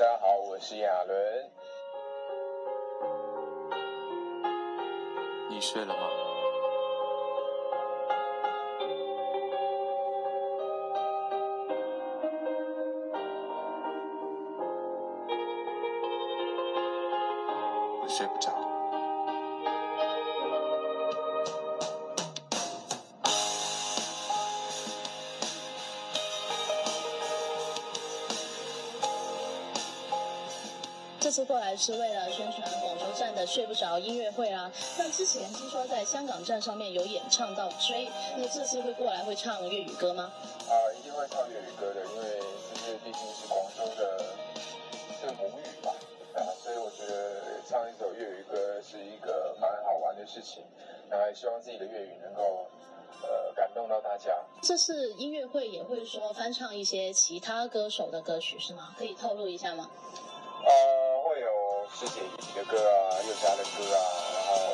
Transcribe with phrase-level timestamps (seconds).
[0.00, 1.50] 大家好，我是亚伦。
[5.50, 6.00] 你睡了吗？
[18.00, 18.69] 我睡不着。
[31.40, 34.70] 次过来是为了宣传广州站的睡不着音乐会啦。
[34.98, 40.30] 那之前听说在香港站上面有演唱到追，那这次会过来会唱粤语歌吗？
[40.68, 42.40] 啊，一定会唱粤语歌的，因为
[42.74, 44.18] 这是毕竟是广州的
[45.18, 45.94] 是母语吧，
[46.34, 50.62] 啊，所以我觉得唱一首粤语歌是一个蛮好玩的事情，
[51.08, 52.66] 然后也希望自己的粤语能够
[53.22, 54.36] 呃感动到大家。
[54.60, 58.94] 这次音乐会也会说翻唱一些其他歌手的歌曲是吗？
[58.98, 59.88] 可以透露一下吗？
[60.62, 60.68] 呃，
[62.00, 64.00] 会有师姐怡的歌啊，佑嘉的歌啊，
[64.34, 64.72] 然后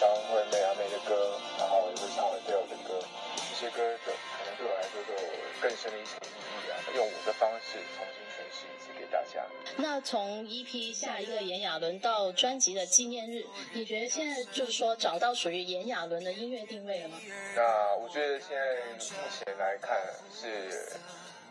[0.00, 2.98] 张惠妹阿妹的歌，然后也会唱 Adele 的歌，
[3.36, 3.98] 这些歌的
[4.38, 5.28] 可能对我来说都有
[5.60, 9.44] 更深的一层意义啊，用我的方式重新诠释一次给大家。
[9.76, 17.18] 那从 EP 下一个炎亚纶到专辑的纪念日，你觉得现在就是说找到属于炎亚纶的音乐定位了吗？
[17.54, 19.94] 那我觉得现在目前来看
[20.34, 20.96] 是。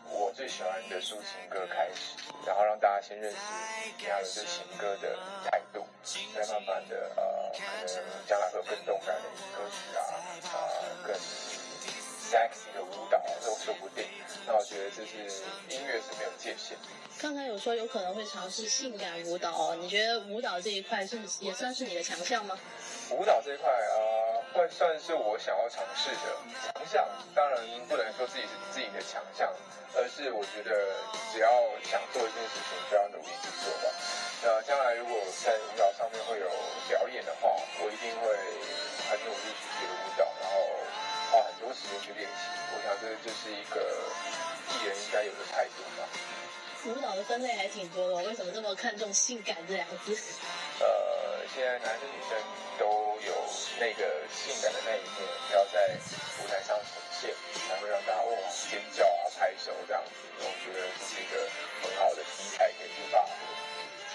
[0.09, 3.37] 我最喜欢的抒情歌开始，然后让大家先认识
[3.99, 5.85] 炎亚纶对情歌的态度，
[6.33, 9.23] 再慢慢的呃，可能将来会有更动感的
[9.57, 10.01] 歌曲啊，
[10.53, 10.57] 啊，
[11.05, 14.05] 更 sexy 的舞蹈都说不定。
[14.47, 15.17] 那我觉得这是
[15.69, 16.77] 音乐是没有界限。
[17.17, 22.57] 刚才有说有可能会尝试性感舞蹈哦，你觉得舞蹈这一块是也算是你的强项吗？
[23.09, 26.31] 舞蹈这一块呃，会算是我想要尝试的
[26.63, 27.05] 强项，
[27.35, 29.51] 当然不能说自己是自己的强项。
[29.95, 30.71] 而是我觉得，
[31.31, 31.47] 只要
[31.83, 33.87] 想做一件事情，就要努力去做吧。
[34.43, 36.47] 那将来如果在舞蹈上面会有
[36.87, 37.47] 表演的话，
[37.79, 38.27] 我一定会
[39.07, 40.55] 很努力去学舞蹈，然后
[41.31, 42.43] 花很多时间去练习。
[42.71, 43.79] 我想这就是一个
[44.71, 46.07] 艺人应该有的态度吧。
[46.87, 50.11] 舞蹈的分类还挺多的，为什么这么看重性感这两个字？
[50.79, 50.85] 呃，
[51.53, 52.37] 现在男生女生
[52.77, 53.33] 都有
[53.79, 55.95] 那个性感的那一面，要在
[56.43, 57.33] 舞台上呈现，
[57.67, 58.37] 才会让大家哇
[58.69, 60.11] 尖叫啊、拍手这样子。
[60.39, 61.49] 我觉得这是一个
[61.81, 63.29] 很好的题材可以去发挥。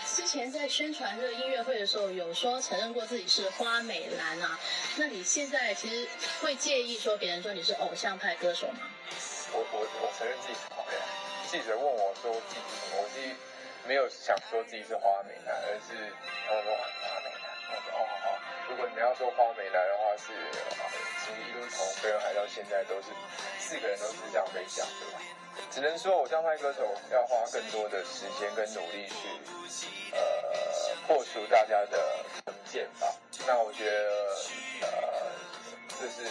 [0.06, 4.58] 之前在宣传这个音乐会的时候，有说承认过自己是花美男啊。
[4.96, 6.08] 那你现在其实
[6.42, 8.80] 会介意说别人说你是偶像派歌手吗？
[9.52, 11.06] 我我我承认自己是花美男。
[11.48, 13.34] 记者问我说自己是什么，我自己
[13.86, 16.12] 没有想说自己是花美男，而是
[16.46, 16.72] 他们说
[19.10, 20.30] 要说花美男的话，是
[21.18, 23.08] 其实一路从飞轮海到现在都是
[23.58, 25.18] 四个人都是这样被讲，对吧？
[25.68, 33.12] 只能说偶像派歌手要花更多的时间跟努力去呃破除大家的成见吧。
[33.48, 34.36] 那我觉得
[34.82, 34.88] 呃
[35.98, 36.22] 这是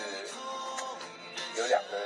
[1.58, 1.98] 有两个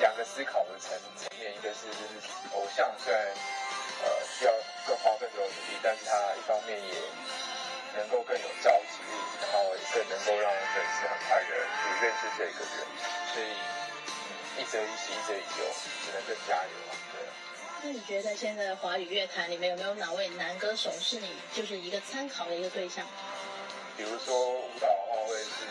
[0.00, 3.22] 两个思考的层层面，一个是就是偶像虽然
[4.02, 4.52] 呃需要
[4.88, 6.94] 更花更多的努力，但是他一方面也
[7.98, 12.86] 能够更有召集力，然后也更能够让粉丝很快的去认识这个人，
[13.34, 15.66] 所以一则一喜，一则一忧，
[16.06, 16.94] 只能更加油啊！
[17.12, 17.26] 对。
[17.82, 23.04] 那你觉得现在华语乐坛里面，有没有哪位男歌手是你就是一个参考的一个对象？
[23.96, 25.66] 比如说舞蹈的话，会是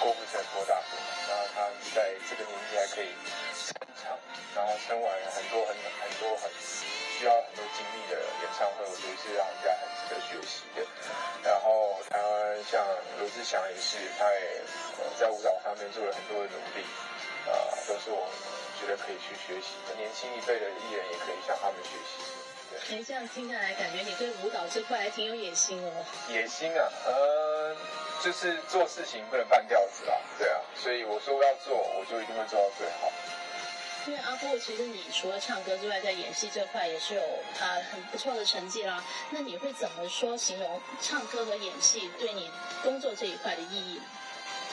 [0.00, 0.96] 郭富城郭大哥，
[1.28, 3.08] 那他在这个年纪还可以
[3.56, 4.18] 撑场，
[4.54, 10.84] 然后撑完很多很很多很需要很多精力的演唱会，我觉得是让人家很值得学习的。
[12.70, 12.84] 像
[13.18, 14.60] 罗志祥也是，他也
[15.18, 16.84] 在舞蹈方面做了很多的努力，
[17.48, 17.52] 啊，
[17.86, 18.28] 都是我
[18.78, 19.94] 觉得可以去学习的。
[19.96, 22.20] 年轻一辈的艺人也可以向他们学习。
[22.92, 26.04] 哎，这样听下来，感觉你对舞蹈这块还挺有野心哦。
[26.28, 27.74] 野心啊，呃，
[28.22, 33.10] 就是做事情不能半吊子啊，对啊，所以我说我要做，我就一定会做到最好。
[34.06, 37.20] 因为阿布，其实你除了唱歌之外，在演戏这块也是有
[37.60, 39.04] 啊很不错的成绩啦。
[39.30, 42.50] 那你会怎么说形容唱歌和演戏对你
[42.82, 44.00] 工作这一块的意义？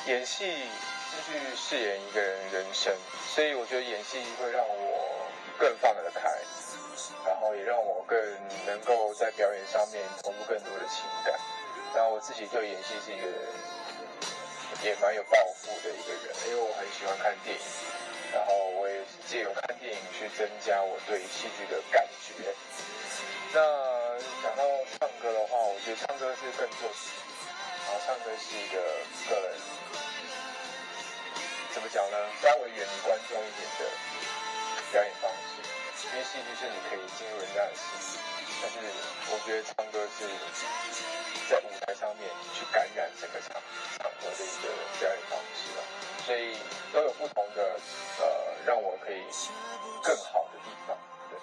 [0.08, 2.96] 演戏是去饰演一个人人生，
[3.34, 5.28] 所以我觉得演戏会让我
[5.58, 6.22] 更放得开，
[7.26, 8.18] 然后也让我更
[8.66, 11.38] 能够在表演上面投入更多的情感。
[11.94, 13.28] 然后我自己对演戏是一个
[14.84, 17.62] 也蛮有抱负的一个人，因为我很喜欢看电影。
[18.34, 18.54] 然后
[19.28, 22.54] 借由看电影去增加我对戏剧的感觉。
[23.54, 23.60] 那
[24.44, 24.64] 讲到
[25.00, 27.18] 唱歌的话，我觉得唱歌是更做自己，
[27.86, 28.78] 然后唱歌是一个
[29.30, 29.58] 个人
[31.74, 32.18] 怎么讲呢？
[32.42, 33.86] 稍微远离观众一点的
[34.92, 35.62] 表演方式。
[36.06, 38.22] 因为戏剧是你可以进入人家的心，
[38.62, 38.78] 但是
[39.32, 40.30] 我觉得唱歌是
[41.50, 42.30] 在舞台上面
[50.04, 50.98] 更好的地方。
[51.30, 51.40] 对，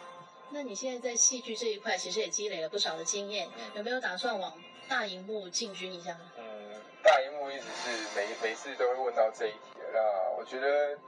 [0.50, 4.58] 那你现在在戏剧这一块，其实也积累了不少的经验，有没有打算往
[4.88, 6.16] 大荧幕进军一下？
[6.36, 10.00] 嗯，大荧幕一直是每每次都会问到这一题的，那
[10.36, 10.98] 我觉得。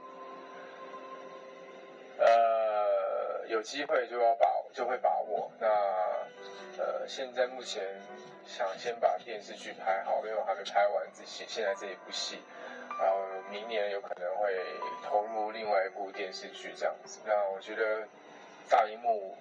[2.17, 5.51] 呃，有机会就要把就会把握。
[5.59, 5.67] 那
[6.81, 7.83] 呃，现在目前
[8.47, 12.39] 想先把电视剧拍好，因为我还没拍完自己现在这一部戏。
[13.51, 14.53] 明年有可能会
[15.03, 17.19] 投入另外一部电视剧这样子。
[17.25, 18.07] 那我觉得
[18.69, 19.37] 大荧幕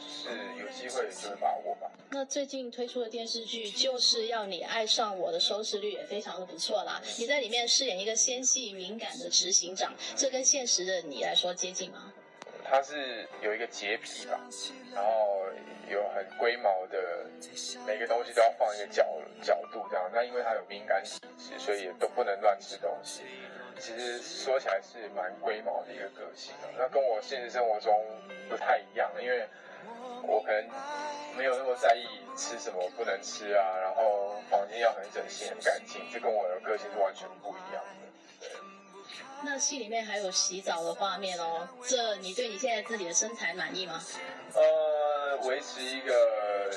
[0.00, 0.28] 是
[0.58, 1.90] 有机会就会把握吧。
[2.10, 7.00] 那最近推出的电视剧就是要你爱上我的收视率也非常的不错啦。
[7.18, 12.12] 你在里面饰演一个纤细敏感的执行长，这跟现实的你来说接近吗？
[12.64, 14.38] 他是有一个洁癖吧，
[14.94, 15.44] 然后
[15.88, 17.26] 有很龟毛的，
[17.86, 19.04] 每个东西都要放一个角
[19.42, 20.10] 角度这样。
[20.12, 23.22] 那因为它有敏感体质，所以也都不能乱吃东西。
[23.78, 26.66] 其实说起来是蛮龟毛的一个个性啊。
[26.76, 27.94] 那跟我现实生活中
[28.48, 29.46] 不太一样，因为
[30.22, 30.68] 我可能
[31.36, 32.06] 没有那么在意
[32.36, 38.08] 吃什么不能吃啊，然后房间要很整齐很干净，这跟我的个性是完全不一样的。
[39.44, 44.02] 那戏里面还有洗澡的画面哦，这你对你现在自己的身材满意吗？
[44.52, 44.60] 呃，
[45.44, 46.70] 维持一个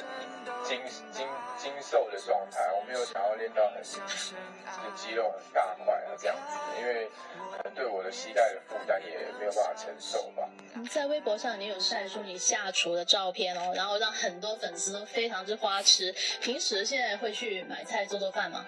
[0.63, 0.81] 精
[1.11, 1.27] 精
[1.57, 7.09] 精瘦的状态，我没有想要练到很就肌肉很大块啊这样子，因为
[7.57, 10.47] 可能对我的膝盖的负担也没有办法承受吧。
[10.89, 16.13] 在微博上，你有晒出你下厨的照片哦，然后让很多粉丝都非常之花痴。
[16.41, 18.65] 平时现在会去买菜做做饭吗？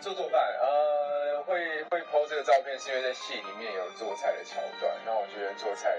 [0.00, 4.94] 做做饭，呃，会会 po 这个照片，是因为在戏里面有做菜的桥段。
[5.04, 5.94] 那我觉得做菜，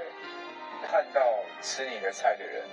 [0.88, 1.22] 看到
[1.62, 2.64] 吃你的菜的人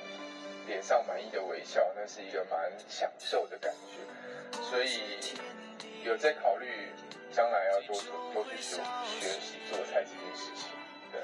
[0.66, 4.60] 脸上满意的微笑，那是一个蛮享受的感觉。
[4.70, 5.00] 所以
[6.04, 6.92] 有在考虑
[7.32, 7.96] 将来要多
[8.34, 8.76] 多去学
[9.20, 10.70] 学习做菜这件事情。
[11.10, 11.20] 对。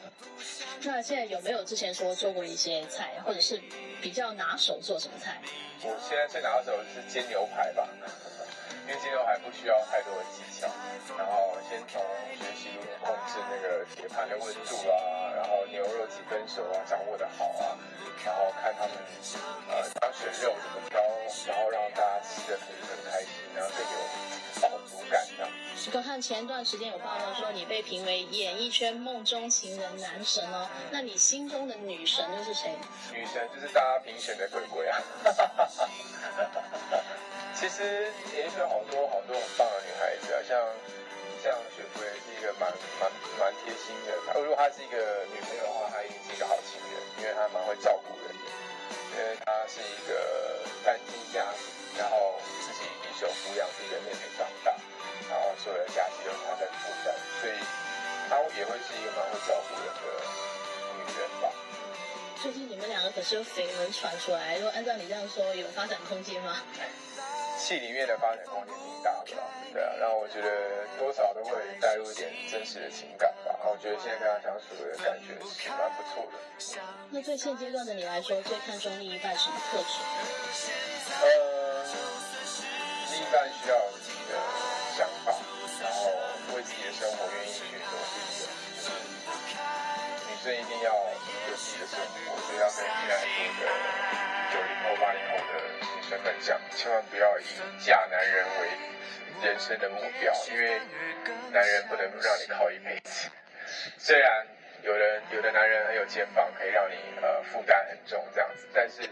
[0.85, 3.61] 那现在有没有之前说做过一些菜，或者是
[4.01, 5.41] 比较拿手做什么菜？
[5.83, 7.89] 我现在最拿手是煎牛排吧。
[8.89, 10.67] 因为煎牛排不需要太多的技巧，
[11.19, 12.01] 然后先从
[12.33, 17.77] 学习如何控制那个铁盘的温度啊，然后牛肉几分熟啊，掌握的好啊，
[18.25, 18.97] 然后看他们
[19.69, 20.99] 呃当选肉怎么挑，
[21.47, 23.99] 然后让大家吃的可以很开心，然后更有
[24.63, 25.53] 饱足感这样。
[25.93, 32.75] 我看前段时间有报道说你被评为演艺圈梦中情人男神哦，那你心中的女神又是谁？
[33.13, 34.99] 女神就是大家评选的鬼鬼啊。
[37.59, 38.07] 其实
[38.39, 40.55] 演艺圈好多好多很棒的女孩子啊，像
[41.43, 42.71] 像雪芙也是一个蛮
[43.03, 44.15] 蛮蛮贴心的。
[44.39, 48.47] 如果她是一个女朋友的话，她一定是一个好情人，因为她蛮会照顾人的。
[49.11, 50.15] 因为她是一个
[50.87, 54.71] 单亲家庭，然后自己一手抚养自己的妹妹长大，
[55.27, 57.11] 然后所有的假期都是她在负担，
[57.43, 57.59] 所以
[58.31, 60.07] 她也会是一个蛮会照顾人的
[60.95, 61.51] 女人吧。
[62.39, 66.63] 最近你们两个可是有绯闻传出来，如果按照你这样说，有发展空间吗？
[67.69, 69.37] 戏里面的发展空间挺大的，
[69.75, 73.53] 对啊，然后我觉得多少都会带入一点真实的情感吧。
[73.69, 76.41] 我觉得现在跟他相处的感觉是蛮不错的。
[77.11, 80.01] 那对现阶段的你来说，最看重另一半什么特质？
[81.21, 81.85] 呃，
[83.13, 84.41] 另一半需要自己的
[84.97, 85.37] 想法，
[85.85, 86.09] 然后
[86.57, 88.49] 为自己的生活愿意去努力的。
[90.25, 93.29] 女生一定要有自己的生活，所以要跟现在很
[93.61, 93.77] 多的
[94.53, 95.65] 九零后、八零后的。
[95.81, 97.45] 女生们讲，千万不要以
[97.79, 100.81] 嫁男人为人生的目标，因为
[101.53, 103.29] 男人不能让你靠一辈子。
[103.99, 104.47] 虽然
[104.83, 109.03] 有的有的男人很有肩膀，可以让你呃负担很重这样子，但是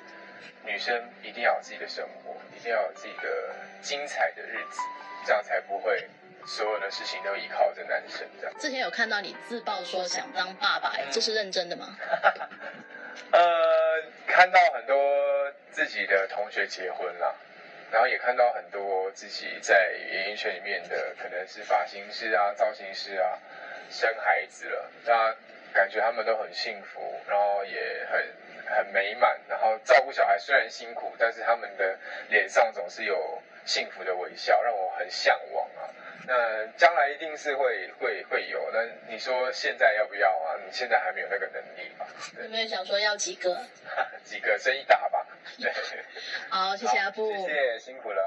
[0.65, 4.81] 女生一定要有自己的生活，一定要有自己的精彩的日子，
[5.27, 6.09] 这样才不会
[6.47, 8.59] 所有的事情都依靠着男生这样。
[8.59, 11.95] 之前有看到你自曝说想当爸爸，这是认真的吗？
[13.33, 13.41] 呃，
[14.27, 17.37] 看到很多自己的同学结婚了，
[17.91, 23.39] 然后也看到很多自己在演艺圈里面的，可能是发型师啊、造型师啊，
[23.91, 25.35] 生孩子了，那
[25.73, 28.27] 感觉他们都很幸福，然后也很
[28.67, 31.99] 很美满，然后照顾小孩虽然辛苦，但是他们的
[32.29, 35.66] 脸上总是有幸福的微笑，让我很向往。
[36.27, 40.59] 那将来一定是会会会有，那你说现在要不要啊？
[40.65, 42.07] 你现在还没有那个能力吧？
[42.43, 43.65] 有没有想说要几个？
[44.25, 45.25] 几个，生意打吧。
[45.59, 45.73] 对
[46.51, 48.23] 好，谢谢阿布，谢谢，辛苦了。